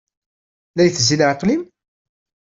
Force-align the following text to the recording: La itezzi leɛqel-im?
La 0.75 0.83
itezzi 0.87 1.15
leɛqel-im? 1.19 1.63